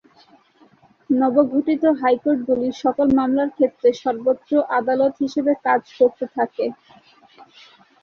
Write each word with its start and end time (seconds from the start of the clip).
নবগঠিত 1.09 1.83
হাইকোর্ট 1.99 2.39
গুলি 2.47 2.69
সকল 2.83 3.07
মামলার 3.17 3.49
ক্ষেত্রে 3.57 3.89
সর্বোচ্চ 4.01 4.49
আদালত 4.77 5.13
হিসেবে 5.23 5.51
কাজ 5.65 5.81
করতে 5.97 6.25
থাকে। 6.35 6.65